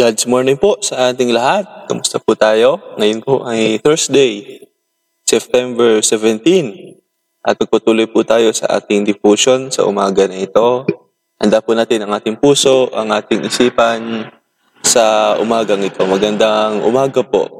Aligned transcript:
God's 0.00 0.24
morning 0.24 0.56
po 0.56 0.80
sa 0.80 1.12
ating 1.12 1.28
lahat. 1.28 1.84
Kamusta 1.84 2.16
po 2.16 2.32
tayo? 2.32 2.80
Ngayon 2.96 3.20
po 3.20 3.44
ay 3.44 3.76
Thursday, 3.84 4.64
September 5.28 6.00
17. 6.00 6.40
At 7.44 7.60
magpatuloy 7.60 8.08
po 8.08 8.24
tayo 8.24 8.48
sa 8.56 8.80
ating 8.80 9.04
devotion 9.04 9.68
sa 9.68 9.84
umaga 9.84 10.24
na 10.24 10.40
ito. 10.40 10.88
Handa 11.36 11.60
po 11.60 11.76
natin 11.76 12.08
ang 12.08 12.16
ating 12.16 12.40
puso, 12.40 12.88
ang 12.96 13.12
ating 13.12 13.44
isipan 13.44 14.32
sa 14.80 15.36
umagang 15.36 15.84
ito. 15.84 16.00
Magandang 16.08 16.80
umaga 16.80 17.20
po. 17.20 17.59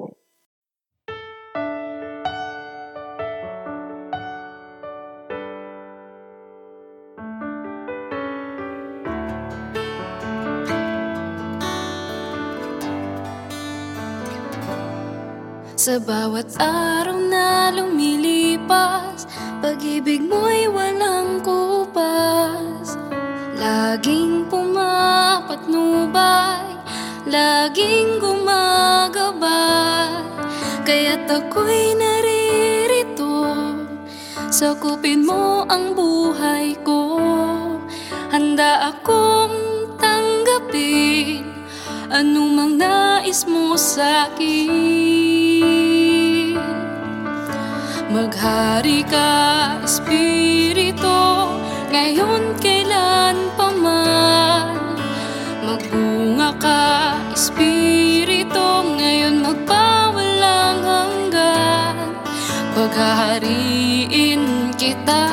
Sa 15.90 15.98
bawat 15.98 16.54
araw 16.62 17.18
na 17.18 17.74
lumilipas 17.74 19.26
Pag-ibig 19.58 20.22
mo'y 20.22 20.70
walang 20.70 21.42
kupas. 21.42 22.94
Laging 23.58 24.46
pumapatnubay 24.46 26.78
Laging 27.26 28.22
gumagabay. 28.22 30.14
Kaya't 30.86 31.26
ako'y 31.26 31.98
naririto 31.98 33.50
Sakupin 34.46 35.26
mo 35.26 35.66
ang 35.66 35.98
buhay 35.98 36.78
ko. 36.86 37.18
Handa 38.30 38.94
akong 38.94 39.58
tanggapin 39.98 41.50
Anumang 42.14 42.78
nais 42.78 43.42
mo 43.42 43.74
sa'kin 43.74 45.29
Maghari 48.10 49.06
ka, 49.06 49.78
Espiritu 49.86 51.22
Ngayon 51.94 52.58
kailan 52.58 53.38
pa 53.54 53.70
man. 53.70 54.98
Magbunga 55.62 56.50
ka, 56.58 56.82
Espiritu 57.30 58.66
Ngayon 58.98 59.46
magpawalang 59.46 60.82
hanggan. 60.82 62.18
Paghahariin 62.74 64.74
kita 64.74 65.30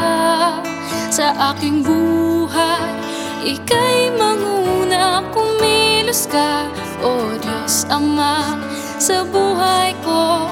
Sa 1.10 1.34
aking 1.58 1.82
buhay. 1.82 2.94
Ika'y 3.42 4.14
manguna 4.14 5.26
Kumilos 5.34 6.30
ka, 6.30 6.70
O 7.02 7.42
Diyos 7.42 7.90
Ama 7.90 8.54
Sa 9.02 9.26
buhay 9.26 9.98
ko 10.06 10.46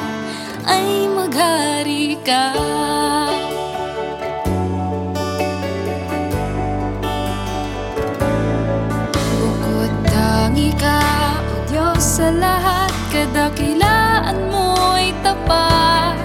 ay 0.65 1.05
maghari 1.09 2.17
ka. 2.25 2.57
Bukod 9.37 9.93
tangi 10.09 10.73
ka, 10.73 11.01
O 11.45 11.55
Diyos 11.69 12.01
sa 12.01 12.33
lahat 12.33 12.89
Kadakilaan 13.13 14.51
mo'y 14.51 15.13
tapat. 15.21 16.17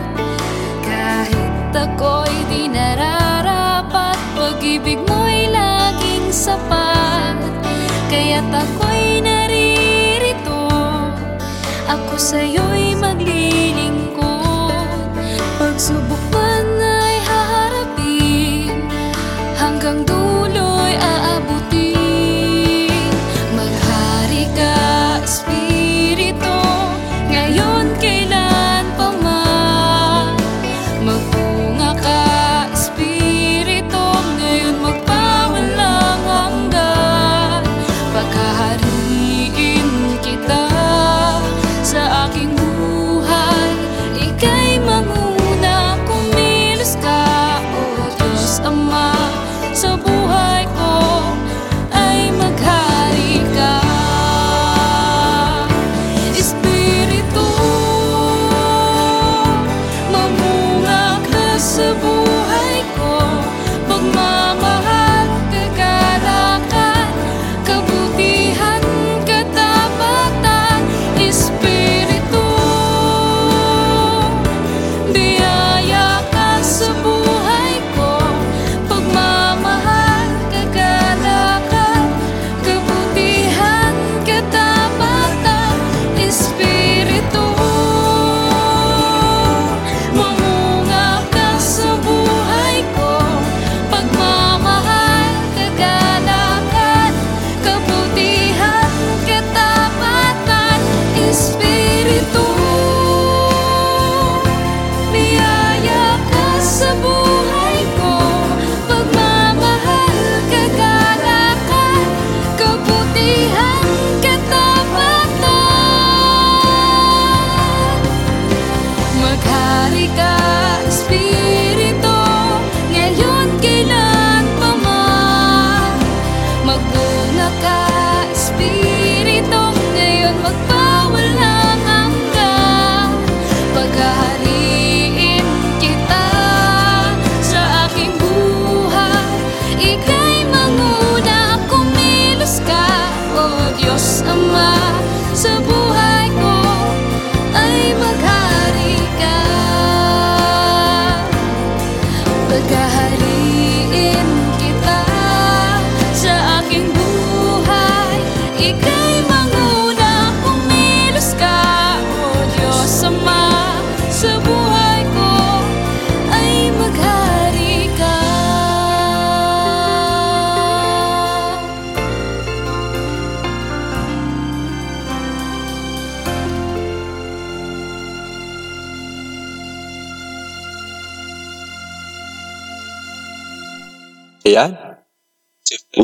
Kahit 0.82 1.70
ako'y 1.70 2.36
di 2.50 2.66
nararapat 2.66 4.18
Pag-ibig 4.34 4.98
mo'y 5.06 5.52
laging 5.52 6.32
sapat. 6.34 7.36
Kaya't 8.10 8.50
ako'y 8.50 9.22
naririto 9.22 10.66
Ako 11.86 12.18
sa'yo'y 12.18 12.98
maglilingkod 12.98 13.99
Pagsubok 15.80 16.49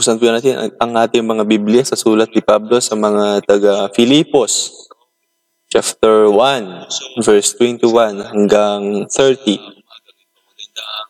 Usan 0.06 0.23
po 0.23 0.31
natin 0.31 0.70
ang, 0.79 0.94
ating 1.03 1.26
mga 1.26 1.43
Biblia 1.43 1.82
sa 1.82 1.99
sulat 1.99 2.31
ni 2.31 2.38
Pablo 2.38 2.79
sa 2.79 2.94
mga 2.94 3.43
taga 3.43 3.91
Filipos 3.91 4.70
chapter 5.67 6.31
1 6.31 7.26
verse 7.26 7.50
21 7.58 8.23
hanggang 8.23 9.03
30. 9.11 9.58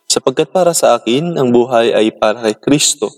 Sapagkat 0.08 0.48
para 0.48 0.72
sa 0.72 0.96
akin 0.96 1.36
ang 1.36 1.52
buhay 1.52 1.92
ay 1.92 2.08
para 2.08 2.40
kay 2.48 2.56
Kristo 2.56 3.12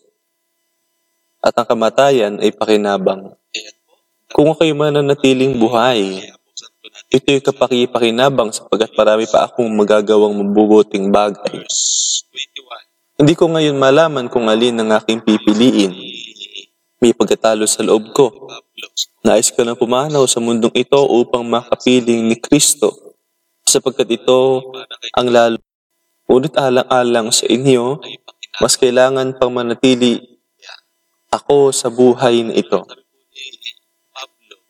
at 1.38 1.54
ang 1.54 1.70
kamatayan 1.70 2.42
ay 2.42 2.50
pakinabang. 2.50 3.38
Kung 4.34 4.50
ako'y 4.50 4.74
mananatiling 4.74 5.62
buhay, 5.62 6.26
ito'y 7.06 7.38
kapaki-pakinabang 7.38 8.50
sapagkat 8.50 8.90
marami 8.98 9.30
pa 9.30 9.46
akong 9.46 9.70
magagawang 9.78 10.42
mabubuting 10.42 11.14
bagay. 11.14 11.62
Hindi 13.18 13.34
ko 13.34 13.50
ngayon 13.50 13.74
malaman 13.74 14.30
kung 14.30 14.46
alin 14.46 14.78
ang 14.78 14.94
aking 14.94 15.18
pipiliin. 15.26 15.90
May 17.02 17.10
pagkatalo 17.10 17.66
sa 17.66 17.82
loob 17.82 18.14
ko. 18.14 18.30
Nais 19.26 19.50
ko 19.50 19.66
na 19.66 19.74
pumanaw 19.74 20.22
sa 20.30 20.38
mundong 20.38 20.70
ito 20.78 21.02
upang 21.02 21.42
makapiling 21.42 22.30
ni 22.30 22.38
Kristo 22.38 23.18
sapagkat 23.66 24.22
ito 24.22 24.70
ang 25.18 25.34
lalo. 25.34 25.58
Ngunit 26.30 26.54
alang-alang 26.54 27.34
sa 27.34 27.50
inyo, 27.50 27.98
mas 28.62 28.78
kailangan 28.78 29.34
pang 29.34 29.50
manatili 29.50 30.22
ako 31.34 31.74
sa 31.74 31.90
buhay 31.90 32.46
na 32.46 32.54
ito. 32.54 32.86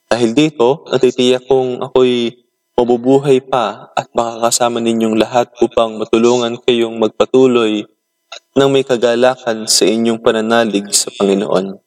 Dahil 0.08 0.32
dito, 0.32 0.88
natitiyak 0.88 1.44
kong 1.44 1.84
ako'y 1.84 2.32
mabubuhay 2.80 3.44
pa 3.44 3.92
at 3.92 4.08
makakasama 4.16 4.80
ninyong 4.80 5.20
lahat 5.20 5.52
upang 5.60 6.00
matulungan 6.00 6.56
kayong 6.64 6.96
magpatuloy 6.96 7.84
ng 8.58 8.68
may 8.68 8.82
kagalakan 8.82 9.70
sa 9.70 9.86
inyong 9.86 10.18
pananalig 10.18 10.90
sa 10.90 11.08
Panginoon. 11.14 11.78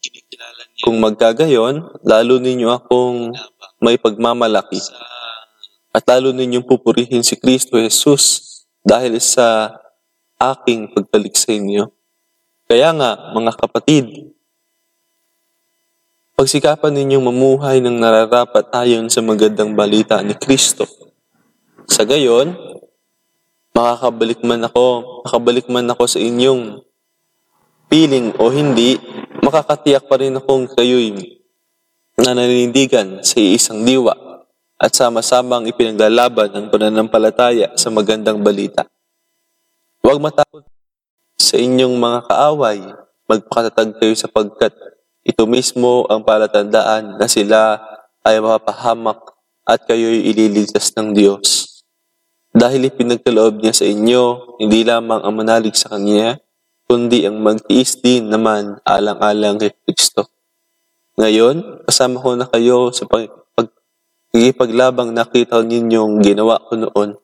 Kung 0.82 0.98
magkagayon, 0.98 2.02
lalo 2.02 2.42
ninyo 2.42 2.68
akong 2.74 3.36
may 3.82 4.00
pagmamalaki 4.00 4.82
at 5.92 6.04
lalo 6.08 6.32
ninyong 6.32 6.64
pupurihin 6.64 7.22
si 7.22 7.36
Kristo 7.36 7.76
Jesus 7.76 8.48
dahil 8.82 9.20
sa 9.20 9.78
aking 10.40 10.90
pagbalik 10.96 11.36
sa 11.36 11.52
inyo. 11.54 11.92
Kaya 12.66 12.96
nga, 12.96 13.36
mga 13.36 13.52
kapatid, 13.60 14.34
pagsikapan 16.40 16.96
ninyong 16.96 17.28
mamuhay 17.28 17.84
ng 17.84 18.00
nararapat 18.00 18.72
ayon 18.74 19.12
sa 19.12 19.20
magandang 19.20 19.76
balita 19.76 20.24
ni 20.24 20.34
Kristo. 20.34 20.88
Sa 21.92 22.08
gayon, 22.08 22.56
makakabalik 23.82 24.46
man 24.46 24.62
ako, 24.62 24.86
makabalik 25.26 25.66
man 25.66 25.90
ako 25.90 26.06
sa 26.06 26.22
inyong 26.22 26.86
piling 27.90 28.38
o 28.38 28.54
hindi, 28.54 29.02
makakatiyak 29.42 30.06
pa 30.06 30.22
rin 30.22 30.38
akong 30.38 30.70
kayo'y 30.70 31.42
nananindigan 32.22 33.26
sa 33.26 33.42
isang 33.42 33.82
diwa 33.82 34.14
at 34.78 34.94
sama-samang 34.94 35.66
ipinaglalaban 35.66 36.54
ang 36.54 36.70
pananampalataya 36.70 37.74
sa 37.74 37.90
magandang 37.90 38.46
balita. 38.46 38.86
Huwag 40.06 40.22
matakot 40.22 40.66
sa 41.42 41.58
inyong 41.58 41.98
mga 41.98 42.20
kaaway, 42.30 42.80
magpakatatag 43.26 43.98
kayo 43.98 44.14
sapagkat 44.14 44.74
ito 45.26 45.46
mismo 45.50 46.06
ang 46.06 46.22
palatandaan 46.22 47.18
na 47.18 47.26
sila 47.26 47.82
ay 48.22 48.38
mapapahamak 48.38 49.18
at 49.66 49.82
kayo'y 49.90 50.30
ililigtas 50.30 50.94
ng 50.94 51.18
Diyos. 51.18 51.71
Dahil 52.52 52.92
ipinagkaloob 52.92 53.64
niya 53.64 53.72
sa 53.72 53.88
inyo, 53.88 54.58
hindi 54.60 54.84
lamang 54.84 55.24
ang 55.24 55.34
manalig 55.40 55.80
sa 55.80 55.96
Kanya, 55.96 56.36
kundi 56.84 57.24
ang 57.24 57.40
magtiis 57.40 57.96
din 58.04 58.28
naman 58.28 58.76
alang-alang 58.84 59.56
kay 59.56 59.72
Kristo. 59.88 60.28
Ngayon, 61.16 61.88
kasama 61.88 62.20
ko 62.20 62.36
na 62.36 62.48
kayo 62.52 62.92
sa 62.92 63.08
pag 63.08 63.32
paglabang 64.32 65.12
nakita 65.16 65.60
ninyong 65.64 66.24
ginawa 66.24 66.60
ko 66.68 66.76
noon 66.76 67.20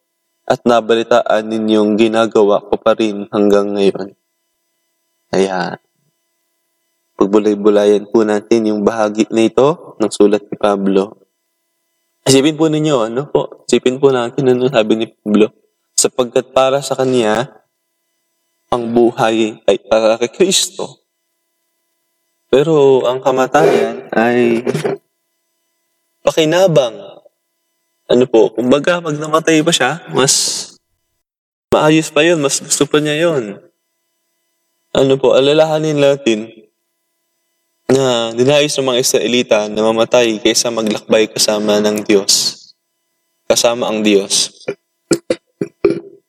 at 0.47 0.63
nabalitaan 0.63 1.51
ninyong 1.51 1.99
ginagawa 1.99 2.63
ko 2.63 2.79
pa 2.79 2.95
rin 2.95 3.27
hanggang 3.31 3.75
ngayon. 3.75 4.15
Kaya, 5.27 5.75
pagbulay-bulayan 7.19 8.07
po 8.07 8.23
natin 8.23 8.71
yung 8.71 8.87
bahagi 8.87 9.27
na 9.27 9.43
ito 9.43 9.99
ng 9.99 10.11
sulat 10.11 10.47
ni 10.47 10.55
Pablo. 10.55 11.26
Isipin 12.27 12.59
po 12.59 12.67
ninyo, 12.67 13.07
ano 13.07 13.23
po? 13.31 13.63
Isipin 13.63 14.03
po 14.03 14.11
natin 14.11 14.51
ano 14.51 14.67
sabi 14.67 14.99
ni 14.99 15.07
Pablo. 15.07 15.47
Sapagkat 15.95 16.51
para 16.51 16.83
sa 16.83 16.99
kanya, 16.99 17.63
ang 18.67 18.91
buhay 18.91 19.63
ay 19.63 19.77
para 19.87 20.19
kay 20.19 20.27
Kristo. 20.27 21.07
Pero 22.51 23.07
ang 23.07 23.23
kamatayan 23.23 24.11
ay 24.11 24.59
pakinabang. 26.19 26.99
Ano 28.11 28.23
po, 28.27 28.51
kumbaga 28.51 28.99
pag 28.99 29.15
namatay 29.15 29.63
pa 29.63 29.71
siya, 29.71 30.03
mas 30.11 30.75
maayos 31.71 32.11
pa 32.11 32.27
yun, 32.27 32.43
mas 32.43 32.59
gusto 32.59 32.83
pa 32.83 32.99
niya 32.99 33.23
yun. 33.23 33.55
Ano 34.91 35.15
po, 35.15 35.31
alalahanin 35.31 35.95
natin 35.95 36.66
na 37.87 38.35
dinayos 38.35 38.75
ng 38.75 38.87
mga 38.91 38.99
Israelita 38.99 39.59
na 39.71 39.79
mamatay 39.79 40.43
kaysa 40.43 40.67
maglakbay 40.67 41.31
kasama 41.31 41.79
ng 41.79 42.03
Diyos. 42.03 42.53
Kasama 43.47 43.87
ang 43.87 44.03
Diyos. 44.03 44.51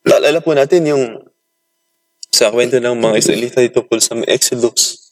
Alala 0.07 0.39
po 0.39 0.55
natin 0.55 0.87
yung 0.87 1.05
sa 2.31 2.55
kwento 2.55 2.79
ng 2.79 2.95
mga 2.95 3.19
Israelita 3.19 3.59
dito 3.59 3.83
po 3.83 3.99
sa 3.99 4.15
Exodus. 4.31 5.11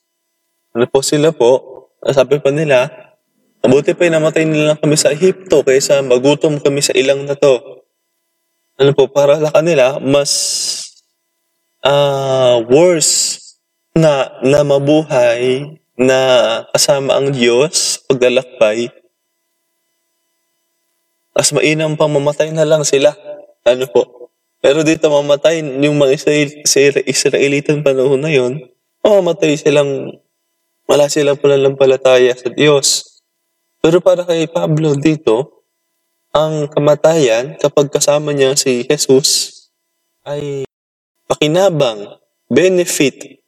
Ano 0.71 0.87
po 0.87 1.03
sila 1.03 1.35
po, 1.35 1.91
sabi 2.07 2.39
pa 2.39 2.55
nila, 2.55 2.87
mabuti 3.67 3.91
pa 3.99 4.07
namatay 4.07 4.47
nila 4.47 4.79
kami 4.79 4.95
sa 4.95 5.11
Ehipto 5.11 5.67
kaysa 5.67 5.99
magutom 6.07 6.63
kami 6.63 6.79
sa 6.79 6.95
ilang 6.95 7.27
na 7.27 7.35
to. 7.35 7.83
Ano 8.79 8.95
po, 8.95 9.11
para 9.11 9.41
sa 9.41 9.51
kanila, 9.51 9.99
mas 9.99 10.31
uh, 11.83 12.63
worse 12.71 13.41
na, 13.97 14.31
na 14.45 14.63
mabuhay 14.63 15.75
na 15.97 16.21
kasama 16.77 17.17
ang 17.17 17.33
Diyos 17.33 18.05
paglalakbay, 18.05 18.93
as 21.37 21.53
mainam 21.53 21.97
pang 21.97 22.13
mamatay 22.13 22.53
na 22.53 22.65
lang 22.65 22.85
sila. 22.85 23.13
Ano 23.65 23.85
po? 23.89 24.33
Pero 24.61 24.81
dito 24.85 25.13
mamatay 25.13 25.61
yung 25.61 26.01
mga 26.01 26.17
Israel, 26.17 26.49
Israelitan 27.05 27.85
panahon 27.85 28.21
na 28.21 28.33
yon, 28.33 28.61
mamamatay 29.05 29.57
silang, 29.61 30.17
wala 30.89 31.09
silang 31.13 31.37
pananampalataya 31.41 32.33
sa 32.33 32.49
Diyos. 32.49 33.21
Pero 33.85 34.01
para 34.01 34.25
kay 34.25 34.49
Pablo 34.49 34.97
dito, 34.97 35.65
ang 36.37 36.69
kamatayan 36.69 37.57
kapag 37.57 37.89
kasama 37.89 38.33
niya 38.33 38.53
si 38.57 38.85
Jesus 38.85 39.53
ay 40.27 40.69
pakinabang, 41.31 42.21
benefit, 42.51 43.41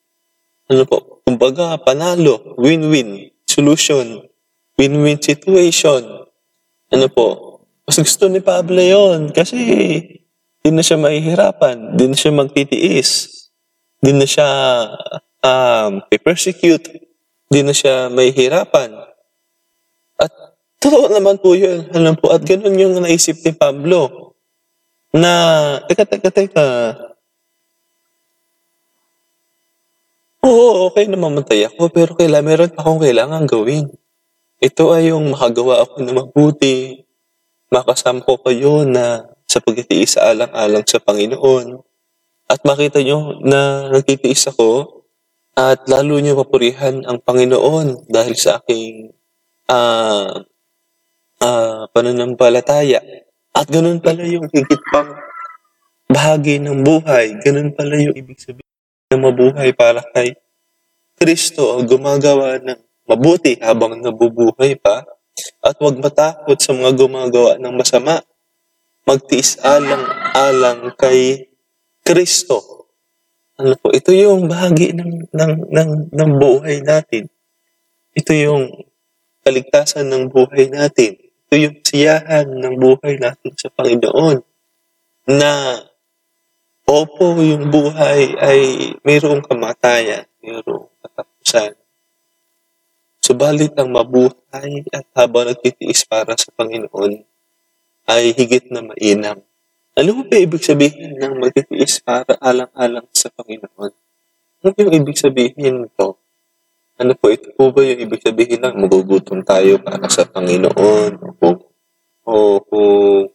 ano 0.69 0.83
po, 0.85 1.25
kumbaga 1.25 1.81
panalo, 1.81 2.57
win-win 2.61 3.33
solution, 3.49 4.29
win-win 4.77 5.17
situation. 5.17 6.05
Ano 6.93 7.07
po, 7.09 7.27
mas 7.89 7.97
gusto 7.97 8.29
ni 8.29 8.45
Pablo 8.45 8.77
yon 8.77 9.33
kasi 9.33 9.57
di 10.61 10.69
na 10.69 10.85
siya 10.85 11.01
mahihirapan, 11.01 11.97
di 11.97 12.05
na 12.05 12.17
siya 12.17 12.33
magtitiis, 12.37 13.11
di 14.05 14.13
na 14.13 14.29
siya 14.29 14.49
um, 15.41 16.05
persecute, 16.21 16.85
di 17.49 17.61
na 17.65 17.73
siya 17.73 18.13
mahihirapan. 18.13 18.93
At 20.21 20.33
totoo 20.77 21.09
naman 21.09 21.41
po 21.41 21.57
yun. 21.57 21.89
Alam 21.97 22.21
po, 22.21 22.29
at 22.29 22.45
ganun 22.45 22.77
yung 22.77 23.01
naisip 23.01 23.41
ni 23.41 23.57
Pablo 23.57 24.33
na, 25.17 25.33
teka, 25.89 26.05
teka, 26.05 26.29
teka, 26.29 26.67
Oo, 30.49 30.89
okay 30.89 31.05
na 31.05 31.21
mamatay 31.21 31.69
ako, 31.69 31.93
pero 31.93 32.17
kailangan, 32.17 32.49
meron 32.49 32.73
pa 32.73 32.81
akong 32.81 33.05
kailangan 33.05 33.45
gawin. 33.45 33.85
Ito 34.65 34.97
ay 34.97 35.13
yung 35.13 35.37
makagawa 35.37 35.85
ako 35.85 36.01
na 36.01 36.17
mabuti, 36.17 37.05
makasama 37.69 38.25
ko 38.25 38.41
kayo 38.41 38.89
na 38.89 39.29
sa 39.45 39.61
pagtitiis 39.61 40.17
sa 40.17 40.33
alang-alang 40.33 40.89
sa 40.89 41.05
Panginoon. 41.05 41.85
At 42.49 42.65
makita 42.65 43.05
nyo 43.05 43.45
na 43.45 43.93
nagtitiis 43.93 44.49
ako 44.49 45.05
at 45.53 45.85
lalo 45.85 46.17
nyo 46.17 46.41
papurihan 46.41 47.05
ang 47.05 47.21
Panginoon 47.21 48.09
dahil 48.09 48.33
sa 48.33 48.57
aking 48.65 49.13
uh, 49.69 50.33
uh, 51.45 51.83
pananampalataya. 51.93 53.05
At 53.53 53.69
ganun 53.69 54.01
pala 54.01 54.25
yung 54.25 54.49
higit 54.49 54.81
pang 54.89 55.13
bahagi 56.09 56.57
ng 56.57 56.89
buhay. 56.89 57.37
Ganun 57.45 57.77
pala 57.77 58.01
yung 58.01 58.17
ibig 58.17 58.41
sabihin 58.41 58.68
na 59.09 59.17
mabuhay 59.17 59.73
para 59.73 60.05
kay 60.13 60.37
Kristo 61.17 61.73
ang 61.75 61.89
gumagawa 61.89 62.61
ng 62.61 62.77
mabuti 63.09 63.57
habang 63.57 63.97
nabubuhay 64.05 64.77
pa 64.77 65.01
at 65.65 65.75
huwag 65.81 65.97
matakot 65.97 66.61
sa 66.61 66.77
mga 66.77 66.93
gumagawa 66.93 67.57
ng 67.57 67.73
masama. 67.73 68.21
Magtiis 69.09 69.57
alang-alang 69.65 70.93
kay 71.01 71.49
Kristo. 72.05 72.93
Ano 73.57 73.81
po, 73.81 73.97
ito 73.97 74.13
yung 74.13 74.45
bahagi 74.45 74.93
ng, 74.93 75.33
ng, 75.33 75.53
ng, 75.73 75.91
ng 76.13 76.31
buhay 76.37 76.85
natin. 76.85 77.33
Ito 78.13 78.37
yung 78.37 78.69
kaligtasan 79.41 80.05
ng 80.05 80.29
buhay 80.29 80.69
natin. 80.69 81.17
Ito 81.49 81.55
yung 81.57 81.77
siyahan 81.81 82.45
ng 82.45 82.77
buhay 82.77 83.17
natin 83.17 83.57
sa 83.57 83.73
Panginoon. 83.73 84.45
Na, 85.33 85.81
opo, 86.89 87.37
yung 87.45 87.69
buhay 87.69 88.33
ay 88.41 88.61
mayroong 89.05 89.45
kamatayan, 89.45 90.25
mayroong 90.41 90.89
katapusan. 91.05 91.77
Subalit 93.21 93.77
ang 93.77 93.93
mabuhay 93.93 94.89
at 94.89 95.05
habang 95.13 95.53
nagtitiis 95.53 96.09
para 96.09 96.33
sa 96.33 96.49
Panginoon 96.57 97.21
ay 98.09 98.33
higit 98.33 98.73
na 98.73 98.81
mainam. 98.81 99.45
Ano 99.93 100.25
ba 100.25 100.41
ibig 100.41 100.65
sabihin 100.65 101.21
ng 101.21 101.37
magtitiis 101.37 102.01
para 102.01 102.41
alang-alang 102.41 103.05
sa 103.13 103.29
Panginoon? 103.37 103.93
Ano 104.65 104.73
yung 104.81 104.95
ibig 104.97 105.21
sabihin 105.21 105.85
nito? 105.85 106.17
Ano 106.97 107.13
po, 107.15 107.29
ito 107.29 107.53
po 107.53 107.69
ba 107.69 107.85
yung 107.85 108.01
ibig 108.01 108.25
sabihin 108.25 108.65
ng 108.65 108.89
magugutom 108.89 109.45
tayo 109.45 109.77
para 109.85 110.09
sa 110.09 110.25
Panginoon? 110.25 111.21
O 111.21 111.29
kung, 111.37 111.59
o 112.25 112.33
kung 112.65 113.29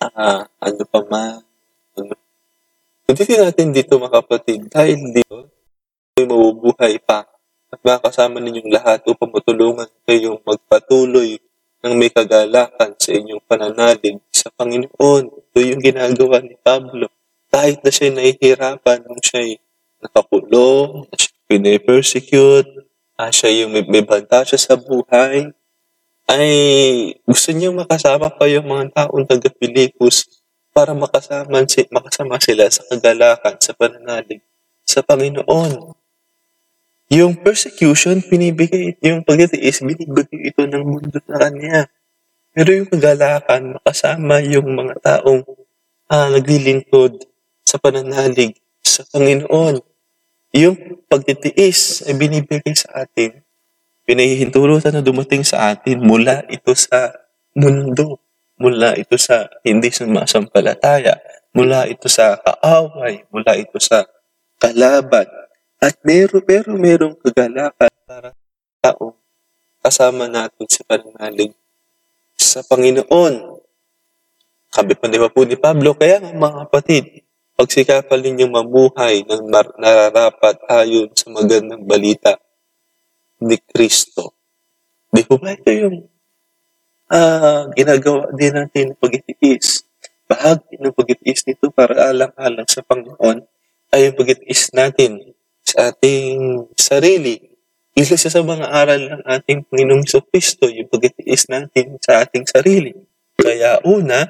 ah, 0.00 0.48
ano 0.48 0.82
pa 0.88 1.00
man? 1.04 1.44
Ano? 1.92 2.27
Hindi 3.08 3.40
natin 3.40 3.72
dito 3.72 3.96
mga 3.96 4.20
dahil 4.68 5.00
dito, 5.16 5.48
ay 6.20 6.28
mabubuhay 6.28 7.00
pa 7.00 7.24
at 7.72 7.80
makasama 7.80 8.36
ninyong 8.36 8.68
lahat 8.68 9.00
upang 9.08 9.32
matulungan 9.32 9.88
kayong 10.04 10.36
magpatuloy 10.44 11.40
ng 11.80 11.94
may 11.96 12.12
kagalakan 12.12 12.92
sa 13.00 13.10
inyong 13.16 13.40
pananalig 13.48 14.20
sa 14.28 14.52
Panginoon. 14.52 15.24
Ito 15.24 15.56
yung 15.56 15.80
ginagawa 15.80 16.44
ni 16.44 16.52
Pablo. 16.60 17.08
Kahit 17.48 17.80
na 17.80 17.88
siya 17.88 18.12
nahihirapan 18.12 19.00
nung 19.08 19.24
siya 19.24 19.56
nakakulong, 20.04 21.08
na 21.08 21.16
siya 21.16 21.32
pinipersecute, 21.48 22.92
ah, 23.16 23.32
siya 23.32 23.64
yung 23.64 23.72
may, 23.72 23.88
may 23.88 24.04
banta 24.04 24.44
siya 24.44 24.60
sa 24.60 24.76
buhay, 24.76 25.48
ay 26.28 26.48
gusto 27.24 27.56
niya 27.56 27.72
makasama 27.72 28.28
pa 28.28 28.44
yung 28.52 28.68
mga 28.68 28.92
taong 28.92 29.24
taga 29.24 29.48
Pilipos 29.48 30.37
para 30.72 30.92
makasama, 30.94 31.64
si, 31.66 31.84
makasama 31.90 32.38
sila 32.38 32.68
sa 32.70 32.84
kagalakan, 32.86 33.56
sa 33.58 33.72
pananalig 33.74 34.42
sa 34.88 35.04
Panginoon. 35.04 35.92
Yung 37.12 37.40
persecution, 37.40 38.20
pinibigay, 38.24 38.96
yung 39.04 39.24
pagtitiis, 39.24 39.84
binibigay 39.84 40.52
ito 40.52 40.64
ng 40.64 40.84
mundo 40.84 41.20
sa 41.24 41.36
kanya. 41.40 41.88
Pero 42.52 42.72
yung 42.72 42.88
kagalakan, 42.88 43.80
makasama 43.80 44.40
yung 44.44 44.68
mga 44.72 44.94
taong 45.00 45.44
ah, 46.08 46.32
naglilingkod 46.32 47.28
sa 47.64 47.76
pananalig 47.76 48.56
sa 48.80 49.04
Panginoon. 49.12 49.80
Yung 50.56 51.04
pagtitiis 51.08 52.08
ay 52.08 52.16
binibigay 52.16 52.72
sa 52.72 53.04
atin, 53.04 53.44
pinahihintulutan 54.08 54.96
na 54.96 55.04
dumating 55.04 55.44
sa 55.44 55.76
atin 55.76 56.00
mula 56.00 56.48
ito 56.48 56.72
sa 56.72 57.12
mundo, 57.52 58.16
mula 58.58 58.98
ito 58.98 59.14
sa 59.14 59.46
hindi 59.62 59.88
sumasampalataya, 59.88 61.18
mula 61.54 61.86
ito 61.86 62.10
sa 62.10 62.36
kaaway, 62.42 63.24
mula 63.30 63.54
ito 63.54 63.78
sa 63.78 64.04
kalaban. 64.58 65.26
At 65.78 65.94
meron, 66.02 66.42
pero 66.42 66.74
merong 66.74 67.14
kagalakan 67.22 67.90
para 68.02 68.34
sa 68.34 68.92
tao 68.92 69.14
kasama 69.78 70.26
natin 70.26 70.66
sa 70.66 70.82
pananalig 70.82 71.54
sa 72.34 72.66
Panginoon. 72.66 73.62
Sabi 74.68 74.92
pa 74.98 75.06
di 75.06 75.16
po 75.16 75.40
ni 75.46 75.56
Pablo, 75.56 75.94
kaya 75.94 76.18
nga 76.18 76.34
mga 76.34 76.68
kapatid, 76.68 77.24
pagsikapan 77.56 78.20
ninyong 78.20 78.52
mamuhay 78.52 79.22
ng 79.24 79.48
nararapat 79.78 80.60
ayon 80.70 81.08
sa 81.14 81.30
magandang 81.32 81.82
balita 81.86 82.36
ni 83.42 83.56
Kristo. 83.58 84.34
Di 85.08 85.24
po 85.24 85.40
ba 85.40 85.54
ito 85.54 85.70
yung 85.72 86.04
ah, 87.12 87.68
ginagawa 87.72 88.28
din 88.36 88.52
natin 88.54 88.84
ng 88.92 88.98
pag-itiis? 89.00 89.84
Bahagi 90.28 90.76
ng 90.76 90.92
pag-itiis 90.92 91.48
nito 91.48 91.72
para 91.72 92.12
alang-alang 92.12 92.68
sa 92.68 92.84
Panginoon 92.84 93.44
ay 93.92 94.08
yung 94.08 94.16
pag-itiis 94.16 94.76
natin 94.76 95.32
sa 95.64 95.92
ating 95.92 96.68
sarili. 96.76 97.40
Isa 97.96 98.14
siya 98.14 98.30
sa 98.30 98.44
mga 98.44 98.68
aral 98.68 99.02
ng 99.08 99.22
ating 99.26 99.66
Panginoong 99.66 100.04
Kristo, 100.04 100.68
yung 100.68 100.86
pag-itiis 100.86 101.48
natin 101.48 101.96
sa 101.98 102.22
ating 102.22 102.44
sarili. 102.46 102.92
Kaya 103.34 103.80
una, 103.82 104.28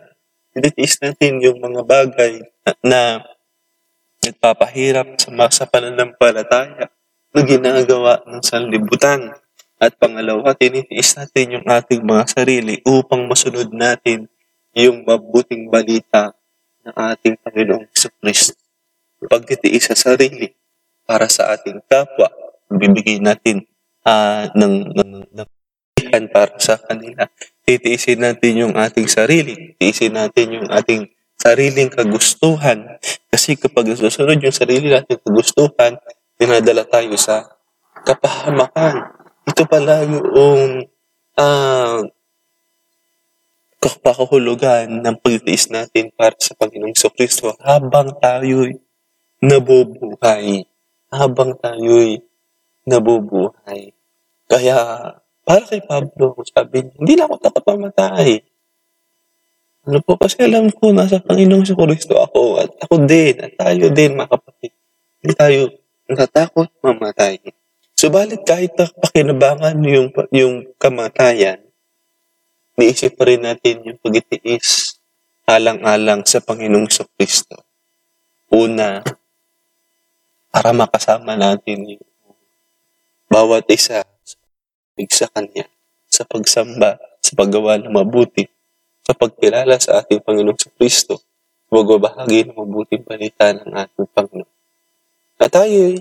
tinitiis 0.55 0.99
natin 1.05 1.43
yung 1.43 1.59
mga 1.61 1.83
bagay 1.85 2.41
na, 2.65 2.71
na 2.83 3.01
nagpapahirap 4.25 5.21
sa, 5.21 5.31
sa 5.53 5.65
pananampalataya 5.69 6.91
na 7.35 7.41
ginagawa 7.45 8.25
ng 8.27 8.43
sanlibutan. 8.43 9.37
At 9.79 9.95
pangalawa, 9.95 10.59
tinitiis 10.59 11.15
natin 11.15 11.59
yung 11.59 11.67
ating 11.67 12.03
mga 12.03 12.25
sarili 12.35 12.83
upang 12.83 13.31
masunod 13.31 13.71
natin 13.71 14.27
yung 14.75 15.07
mabuting 15.07 15.71
balita 15.71 16.35
ng 16.83 16.95
ating 16.95 17.39
Panginoong 17.39 17.87
Hesus 17.95 18.15
Kristo. 18.19 18.59
Pagtitiis 19.23 19.91
sa 19.91 19.95
sarili 19.95 20.51
para 21.07 21.31
sa 21.31 21.55
ating 21.55 21.79
kapwa, 21.87 22.27
bibigay 22.71 23.23
natin 23.23 23.67
ah, 24.03 24.51
ng, 24.55 24.95
ng, 24.95 25.13
ng 25.31 25.49
kasiyahan 26.09 26.25
para 26.33 26.55
sa 26.57 26.75
kanila. 26.81 27.27
Titiisin 27.69 28.25
natin 28.25 28.53
yung 28.65 28.75
ating 28.75 29.07
sarili. 29.07 29.77
Titiisin 29.77 30.17
natin 30.17 30.47
yung 30.57 30.69
ating 30.73 31.11
sariling 31.37 31.93
kagustuhan. 31.93 32.99
Kasi 33.29 33.55
kapag 33.61 33.93
susunod 33.93 34.41
yung 34.41 34.55
sarili 34.55 34.89
natin 34.89 35.21
kagustuhan, 35.21 36.01
dinadala 36.41 36.89
tayo 36.89 37.13
sa 37.21 37.45
kapahamakan. 38.07 39.18
Ito 39.49 39.65
pala 39.65 40.05
yung 40.05 40.85
ah 41.41 42.05
kapakahulugan 43.81 45.01
ng 45.01 45.17
pagtitiis 45.23 45.73
natin 45.73 46.13
para 46.13 46.37
sa 46.37 46.53
Panginoong 46.59 46.93
Kristo 47.15 47.55
habang 47.63 48.13
tayo'y 48.21 48.77
nabubuhay. 49.41 50.67
Habang 51.09 51.57
tayo'y 51.57 52.21
nabubuhay. 52.85 53.95
Kaya, 54.51 54.77
para 55.47 55.65
kay 55.65 55.81
Pablo, 55.81 56.37
sabi 56.45 56.85
niya, 56.85 56.95
hindi 56.99 57.13
na 57.17 57.25
ako 57.31 57.35
takot 57.39 57.65
mamatay. 57.65 58.43
Ano 59.89 59.99
po, 60.05 60.19
kasi 60.21 60.43
alam 60.45 60.69
ko, 60.75 60.93
nasa 60.93 61.23
Panginoong 61.23 61.65
sa 61.65 61.79
Kristo 61.79 62.19
ako, 62.19 62.61
at 62.61 62.75
ako 62.85 63.07
din, 63.07 63.39
at 63.41 63.53
tayo 63.57 63.89
din, 63.95 64.19
mga 64.19 64.29
kapatid. 64.29 64.73
Hindi 65.23 65.33
tayo 65.39 65.61
natatakot 66.11 66.69
mamatay. 66.83 67.41
Subalit 67.99 68.47
kahit 68.47 68.79
na 68.79 68.87
pakinabangan 68.87 69.75
yung, 69.83 70.15
yung 70.31 70.71
kamatayan, 70.79 71.59
niisip 72.79 73.19
pa 73.19 73.27
rin 73.27 73.43
natin 73.43 73.83
yung 73.83 73.99
pagitiis 73.99 75.03
alang-alang 75.43 76.23
sa 76.23 76.39
Panginoong 76.39 76.87
Kristo. 77.19 77.59
Una, 78.55 79.03
para 80.55 80.71
makasama 80.71 81.35
natin 81.35 81.99
yung 81.99 82.07
bawat 83.27 83.67
isa 83.67 84.07
sa 85.11 85.27
Kanya 85.35 85.67
sa 86.07 86.23
pagsamba, 86.23 87.03
sa 87.19 87.35
paggawa 87.35 87.83
ng 87.83 87.91
mabuti, 87.91 88.47
sa 89.03 89.11
pagkilala 89.11 89.75
sa 89.83 89.99
ating 89.99 90.23
Panginoong 90.23 90.55
Kristo, 90.79 91.19
magbabahagi 91.67 92.47
ng 92.47 92.63
mabuting 92.63 93.03
balita 93.03 93.51
ng 93.51 93.75
ating 93.75 94.07
Panginoon. 94.07 94.55
At 95.43 95.51
tayo 95.51 95.99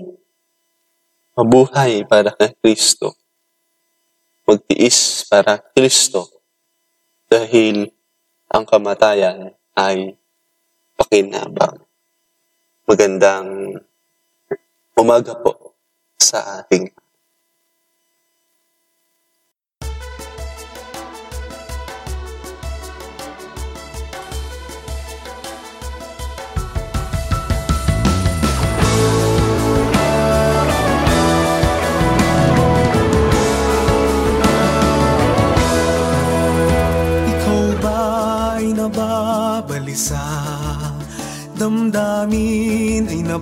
mabuhay 1.38 2.02
para 2.02 2.34
kay 2.34 2.50
Kristo. 2.58 3.14
Magtiis 4.42 5.22
para 5.30 5.62
Kristo 5.70 6.26
dahil 7.30 7.94
ang 8.50 8.66
kamatayan 8.66 9.54
ay 9.78 10.18
pakinabang. 10.98 11.78
Magandang 12.90 13.78
umaga 14.98 15.38
po 15.38 15.78
sa 16.18 16.58
ating 16.58 16.90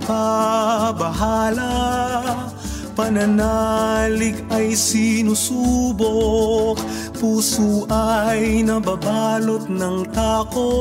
ipabahala 0.07 1.75
Pananalig 2.95 4.39
ay 4.55 4.79
sinusubok 4.79 6.79
Puso 7.17 7.89
ay 7.89 8.61
nababalot 8.61 9.73
ng 9.73 10.05
takot. 10.13 10.77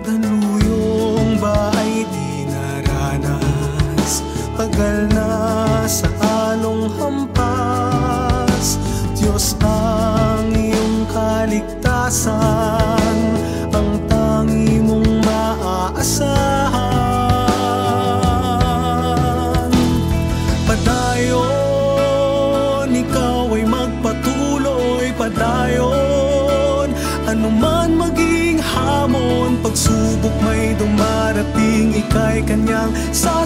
Daluyong 0.00 1.36
ba 1.36 1.68
ay 1.76 2.08
dinaranas 2.08 4.24
Tagal 4.56 5.12
na 5.12 5.28
sa 5.84 6.08
anong 6.52 6.88
hampas? 6.96 8.80
Diyos 9.12 9.52
ay 9.60 9.81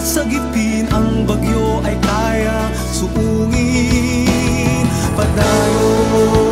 sasagipin 0.07 0.87
Ang 0.95 1.27
bagyo 1.27 1.83
ay 1.83 1.99
kaya 1.99 2.71
suungin. 2.95 4.87
Padayon 5.19 6.47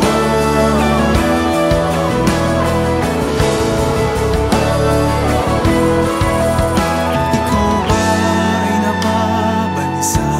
Ikaw 7.32 7.72
ay 7.96 8.72
nababalisa 8.84 10.36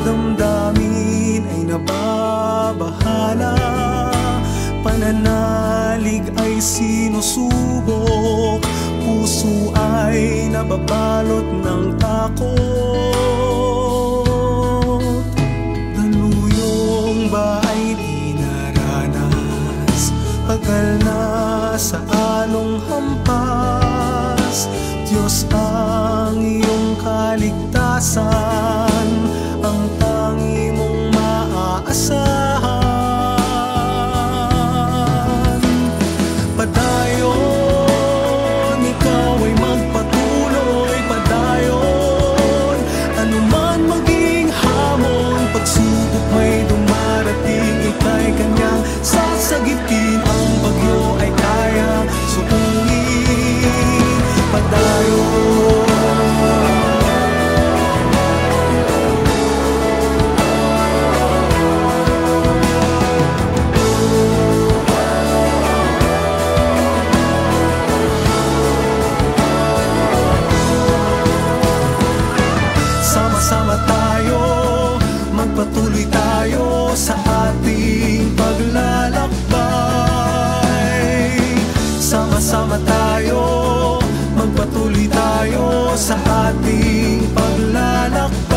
Damdamin 0.00 1.44
ay 1.44 1.76
nababahala. 1.76 3.52
Pananalig 4.80 6.24
ay 6.40 6.56
sinusubok. 6.56 8.64
Puso 9.04 9.76
ay 9.76 9.81
nababalot 10.62 11.48
ng 11.62 11.98
takot 11.98 12.52
Daluyong 15.94 17.30
ba 17.30 17.58
ay 17.66 17.98
di 17.98 18.38
naranas? 18.38 20.14
Tagal 20.46 21.02
na 21.02 21.20
sa 21.78 21.98
along 22.42 22.78
hampas? 22.86 24.70
Diyos 25.08 25.46
ang 25.50 26.38
iyong 26.38 26.94
kaligtasan 27.02 28.91
tayo 85.12 85.92
sa 85.94 86.16
ating 86.48 87.28
paglalakbay 87.36 88.51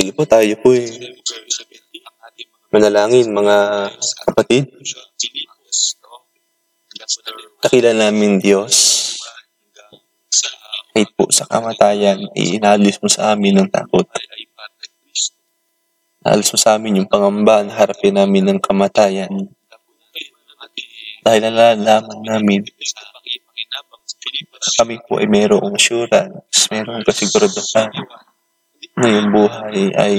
Sige 0.00 0.16
po, 0.16 0.24
tayo 0.24 0.48
po 0.64 0.72
eh. 0.72 0.88
Manalangin, 2.72 3.36
mga 3.36 3.56
kapatid. 4.24 4.72
Dakila 7.60 7.92
namin 7.92 8.40
Diyos. 8.40 8.96
Kahit 10.96 11.12
po 11.12 11.28
sa 11.28 11.44
kamatayan, 11.44 12.16
inalis 12.32 12.96
mo 13.04 13.12
sa 13.12 13.36
amin 13.36 13.60
ng 13.60 13.68
takot. 13.68 14.08
Inalis 16.24 16.48
mo 16.48 16.56
sa 16.56 16.80
amin 16.80 17.04
yung 17.04 17.10
pangamba 17.12 17.60
na 17.60 17.76
harapin 17.76 18.16
namin 18.16 18.56
ng 18.56 18.60
kamatayan. 18.64 19.52
Dahil 21.20 21.40
nalalaman 21.44 22.24
namin 22.24 22.64
kami 24.80 24.96
po 25.04 25.20
ay 25.20 25.28
mayroong 25.28 25.76
assurance, 25.76 26.72
mayroong 26.72 27.04
kasiguraduhan 27.04 27.92
na 28.96 29.08
yung 29.08 29.28
buhay 29.32 29.92
ay 29.96 30.14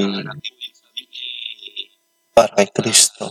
para 2.32 2.54
kay 2.62 2.70
Kristo. 2.74 3.30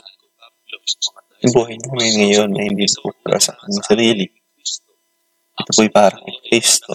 Yung 1.41 1.55
buhay 1.57 1.77
namin 1.79 2.13
ngayon 2.21 2.51
ay 2.55 2.65
hindi 2.71 2.87
po 3.01 3.15
para 3.23 3.39
sa 3.41 3.57
aming 3.65 3.85
sarili. 3.87 4.27
Ito 5.57 5.71
po'y 5.75 5.91
para 5.91 6.19
kay 6.19 6.37
Kristo. 6.51 6.93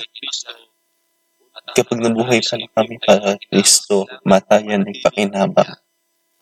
Kapag 1.76 2.00
nabuhay 2.00 2.39
pala 2.45 2.67
kami 2.71 2.95
para 3.04 3.36
kay 3.36 3.43
Kristo, 3.52 4.08
matayan 4.24 4.88
ay 4.88 4.95
pakinabang. 5.02 5.76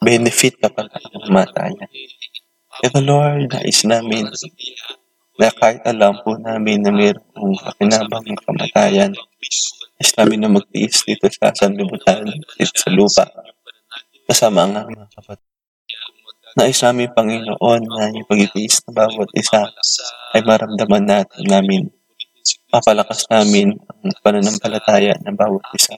Benefit 0.03 0.60
na 0.60 0.69
pala 0.69 0.93
ang 0.93 1.32
matayan. 1.32 1.89
Pero 2.82 2.97
Lord, 3.01 3.53
nais 3.53 3.82
namin 3.86 4.27
na 5.39 5.49
kahit 5.49 5.82
alam 5.88 6.21
po 6.21 6.38
namin 6.38 6.84
na 6.84 6.91
mayroong 6.93 7.56
pakinabang 7.58 8.25
ng 8.27 8.41
kamatayan, 8.43 9.12
namin 10.11 10.43
na 10.43 10.51
magtiis 10.51 11.07
dito 11.07 11.31
sa 11.31 11.55
sanlibutan, 11.55 12.27
dito 12.59 12.75
sa 12.75 12.91
lupa, 12.91 13.23
kasama 14.27 14.67
ang 14.67 14.73
aming 14.83 14.99
mga 14.99 15.13
kapatid. 15.15 15.47
Nais 16.53 16.77
namin, 16.85 17.09
Panginoon, 17.09 17.81
na 17.81 18.13
yung 18.13 18.29
pag-itiis 18.29 18.85
ng 18.85 18.93
bawat 18.93 19.29
isa 19.33 19.73
ay 20.37 20.41
maramdaman 20.45 21.01
natin 21.01 21.43
namin. 21.49 21.89
Papalakas 22.69 23.25
namin 23.31 23.73
ang 23.73 24.13
pananampalataya 24.21 25.17
ng 25.23 25.33
bawat 25.33 25.65
isa. 25.73 25.97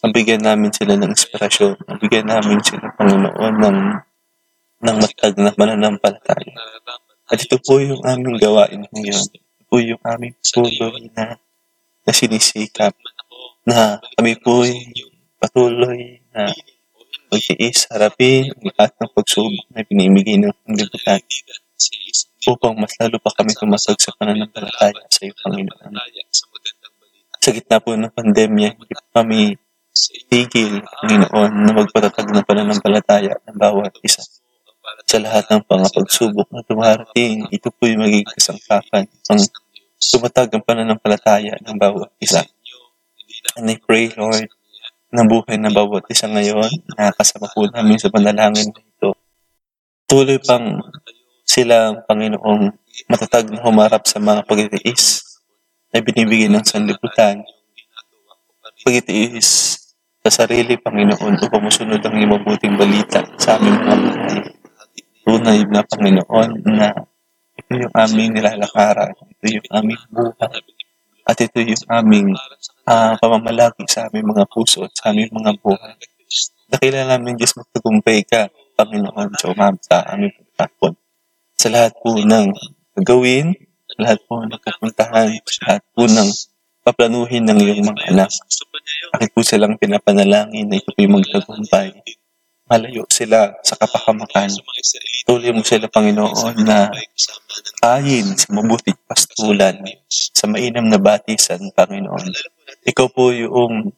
Mabigyan 0.00 0.40
namin 0.40 0.72
sila 0.72 0.96
ng 0.96 1.12
inspirasyon. 1.12 1.76
Mabigyan 1.84 2.32
namin 2.32 2.64
sila, 2.64 2.96
Panginoon, 2.96 3.54
ng 3.60 3.78
ng 4.84 4.96
matag 5.00 5.34
na 5.40 5.52
mananampalataya. 5.56 6.54
At 7.28 7.40
ito 7.40 7.56
po 7.60 7.80
yung 7.80 8.00
aming 8.04 8.36
gawain 8.36 8.84
ngayon. 8.88 9.24
Ito 9.32 9.64
po 9.68 9.80
yung 9.80 10.00
aming 10.04 10.36
patuloy 10.40 11.08
na, 11.16 11.40
na 12.04 12.12
sinisikap 12.12 12.92
na 13.64 13.96
kami 14.16 14.36
po 14.40 14.64
patuloy 15.40 16.20
na 16.36 16.52
magtiis, 17.32 17.88
harapin 17.90 18.52
ang 18.52 18.64
lahat 18.76 18.92
ng 19.00 19.10
pagsubok 19.10 19.66
na 19.72 19.82
binibigay 19.82 20.36
ng 20.38 20.52
sanglibutan 20.52 21.20
upang 22.44 22.76
mas 22.76 22.92
lalo 23.00 23.16
pa 23.18 23.32
kami 23.32 23.56
tumasag 23.56 23.96
sa 23.98 24.12
pananampalataya 24.14 25.00
sa 25.08 25.20
iyo, 25.24 25.32
Panginoon. 25.40 25.96
Sa 27.40 27.50
gitna 27.52 27.80
po 27.80 27.96
ng 27.96 28.12
pandemya, 28.12 28.68
hindi 28.76 28.94
kami 29.12 29.40
tigil, 30.28 30.84
Panginoon, 30.84 31.50
na 31.64 31.72
magpatatag 31.72 32.28
ng 32.30 32.44
pananampalataya 32.44 33.32
ng 33.48 33.56
bawat 33.56 33.96
isa. 34.04 34.20
Sa 35.08 35.16
lahat 35.16 35.48
ng 35.48 35.64
pangapagsubok 35.64 36.52
na 36.52 36.60
dumarating, 36.64 37.48
ito 37.48 37.72
po 37.72 37.88
yung 37.88 38.04
magiging 38.04 38.28
kasangkapan 38.28 39.08
ang 39.32 39.40
tumatag 39.96 40.52
ang 40.52 40.64
pananampalataya 40.64 41.56
ng 41.64 41.76
bawat 41.80 42.12
isa. 42.20 42.44
And 43.54 43.70
I 43.70 43.78
pray, 43.78 44.10
Lord, 44.18 44.50
na 45.14 45.22
buhay 45.22 45.54
ng 45.62 45.70
bawat 45.70 46.10
isa 46.10 46.26
ngayon, 46.26 46.90
nakakasama 46.98 47.46
po 47.54 47.70
namin 47.70 48.02
sa 48.02 48.10
panalangin 48.10 48.74
na 48.74 48.82
ito. 48.82 49.14
Tuloy 50.10 50.42
pang 50.42 50.82
sila, 51.46 52.02
Panginoong, 52.02 52.74
matatag 53.06 53.46
na 53.54 53.62
humarap 53.62 54.10
sa 54.10 54.18
mga 54.18 54.42
pagtitiis 54.42 55.38
na 55.94 56.02
binibigay 56.02 56.50
ng 56.50 56.66
sanlibutan. 56.66 57.46
Pagtitiis 58.82 59.78
sa 60.18 60.30
sarili, 60.42 60.74
Panginoon, 60.74 61.38
upang 61.46 61.62
masunod 61.62 62.02
ang 62.02 62.18
mabuting 62.18 62.74
balita 62.74 63.22
sa 63.38 63.54
aming 63.54 63.78
mga 63.86 63.96
buhay. 64.02 64.38
Tunay 65.22 65.58
na, 65.70 65.86
Panginoon, 65.86 66.50
na 66.74 66.90
ito 67.54 67.70
yung 67.70 67.94
aming 67.94 68.34
nilalakaran, 68.34 69.14
ito 69.14 69.46
yung 69.46 69.68
aming 69.78 70.02
buhay, 70.10 70.58
at 71.24 71.36
ito 71.40 71.56
yung 71.56 71.84
aming 71.88 72.28
ah, 72.84 73.16
pamamalagi 73.16 73.88
sa 73.88 74.08
aming 74.08 74.36
mga 74.36 74.44
puso 74.52 74.84
at 74.84 74.92
sa 74.92 75.10
aming 75.10 75.32
mga 75.32 75.56
buhay. 75.60 75.96
Nakilala 76.68 77.16
namin, 77.16 77.40
Diyos, 77.40 77.56
magtagumpay 77.56 78.24
ka, 78.28 78.52
Panginoon, 78.76 79.38
sa 79.38 79.46
umam 79.48 79.74
sa 79.80 80.04
aming 80.12 80.34
pagkakon. 80.56 80.94
Sa 81.56 81.68
lahat 81.72 81.92
po 81.96 82.18
ng 82.18 82.50
gagawin, 82.98 83.56
sa 83.88 83.96
lahat 84.04 84.20
po 84.26 84.42
ng 84.42 84.60
kapuntahan, 84.60 85.28
sa 85.48 85.60
lahat 85.64 85.82
po 85.94 86.02
ng 86.04 86.28
paplanuhin 86.84 87.48
ng 87.48 87.58
iyong 87.62 87.88
mga 87.88 88.02
anak. 88.12 88.30
Bakit 89.16 89.28
po 89.32 89.40
silang 89.40 89.80
pinapanalangin 89.80 90.68
na 90.68 90.76
ito 90.76 90.92
po 90.92 90.98
yung 91.00 91.16
magtagumpay? 91.22 91.94
Malayo 92.64 93.04
sila 93.12 93.52
sa 93.60 93.76
kapakamakan. 93.76 94.48
Tuloy 95.28 95.52
mo 95.52 95.60
sila, 95.60 95.84
Panginoon, 95.84 96.64
na 96.64 96.88
ayin 97.84 98.32
sa 98.40 98.56
mabuting 98.56 98.96
pastulan, 99.04 99.76
sa 100.08 100.48
mainam 100.48 100.88
na 100.88 100.96
batisan, 100.96 101.60
Panginoon. 101.76 102.32
Ikaw 102.88 103.06
po 103.12 103.36
yung 103.36 103.92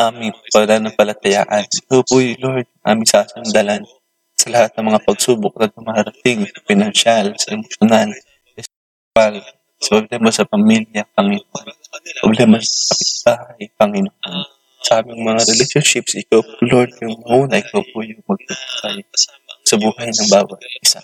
aming 0.00 0.32
pananampalatayaan. 0.48 1.68
Ikaw 1.68 2.00
po 2.08 2.24
yung 2.24 2.40
Lord, 2.40 2.68
aming 2.88 3.08
sasandalan 3.08 3.84
sa 4.32 4.48
lahat 4.48 4.70
ng 4.76 4.86
mga 4.88 5.00
pagsubok 5.04 5.52
na 5.60 5.68
dumarating 5.68 6.48
sa 6.48 6.60
pinansyal, 6.64 7.26
sa 7.36 7.52
emosyonal, 7.52 8.08
sa 8.16 8.60
spiritual, 8.64 9.34
sa 9.76 9.88
problema 10.00 10.28
sa 10.32 10.44
pamilya, 10.48 11.02
Panginoon. 11.12 11.66
Problema 12.24 12.56
sa 12.64 12.96
kapitbahay, 12.96 13.62
Panginoon. 13.76 14.63
Sa 14.84 15.00
aming 15.00 15.24
mga 15.24 15.40
relationships, 15.48 16.12
ikaw 16.12 16.44
Lord, 16.60 16.92
yung 17.00 17.16
muna, 17.24 17.56
ikaw 17.56 17.80
po 17.80 18.04
yung 18.04 18.20
magtutupay 18.28 19.00
sa 19.64 19.80
buhay 19.80 20.12
ng 20.12 20.28
bawat 20.28 20.60
isa. 20.84 21.00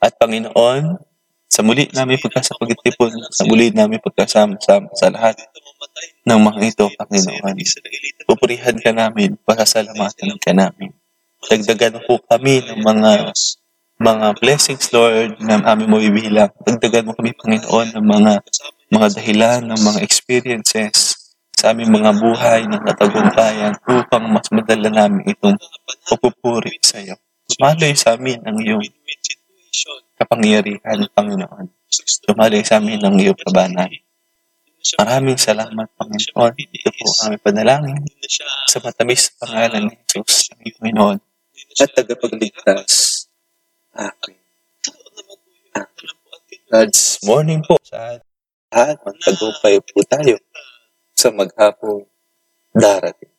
At 0.00 0.16
Panginoon, 0.16 0.96
sa 1.44 1.60
muli 1.60 1.92
namin 1.92 2.16
pagkasapagtipon, 2.16 3.12
sa 3.32 3.44
muli 3.44 3.68
namin 3.68 4.00
pagkasama-sama 4.00 4.88
sa 4.96 5.12
lahat 5.12 5.36
ng 6.24 6.40
mga 6.40 6.60
ito, 6.72 6.86
Panginoon. 6.96 7.56
Pupurihan 8.24 8.76
ka 8.80 8.96
namin, 8.96 9.36
pasasalamatan 9.44 10.40
ka 10.40 10.56
namin. 10.56 10.96
Dagdagan 11.46 12.00
po 12.08 12.16
kami 12.24 12.64
ng 12.64 12.80
mga 12.80 13.12
mga 13.96 14.26
blessings, 14.40 14.92
Lord, 14.92 15.40
na 15.40 15.60
aming 15.72 15.88
mabibilang. 15.92 16.52
Dagdagan 16.64 17.08
mo 17.08 17.12
kami, 17.16 17.32
Panginoon, 17.36 17.96
ng 17.96 18.04
mga 18.04 18.32
mga 18.92 19.06
dahilan, 19.20 19.60
ng 19.68 19.80
mga 19.80 20.00
experiences 20.04 21.15
sa 21.56 21.72
aming 21.72 21.88
mga 21.88 22.12
buhay 22.20 22.68
ng 22.68 22.82
katagumpayan 22.84 23.72
upang 23.88 24.28
mas 24.28 24.44
madala 24.52 24.92
namin 24.92 25.24
itong 25.24 25.56
pagpupuri 26.04 26.76
sa 26.84 27.00
iyo. 27.00 27.16
Tumaloy 27.48 27.96
sa 27.96 28.20
amin 28.20 28.44
ang 28.44 28.60
iyong 28.60 28.84
kapangyarihan, 30.20 31.08
Panginoon. 31.16 31.66
Tumaloy 32.28 32.60
sa 32.60 32.76
amin 32.76 33.00
ang 33.00 33.16
iyong 33.16 33.40
kabanan. 33.40 33.88
Maraming 35.00 35.40
salamat, 35.40 35.88
Panginoon. 35.96 36.52
Ito 36.60 36.90
po 36.92 37.06
ang 37.24 37.40
panalangin 37.40 38.04
sa 38.68 38.78
matamis 38.84 39.32
pangalan 39.40 39.88
ni 39.88 39.96
Jesus, 40.12 40.52
ang 40.52 40.60
Panginoon 40.60 41.18
at 41.76 41.90
tagapagligtas. 41.92 42.92
Amen. 43.96 44.36
God's 46.66 47.20
morning 47.24 47.60
po 47.64 47.76
sa 47.84 48.18
lahat. 48.72 48.96
Magtagumpay 49.04 49.80
po 49.84 50.00
tayo 50.08 50.40
sa 51.26 51.34
maghapong 51.34 52.06
darating. 52.72 53.35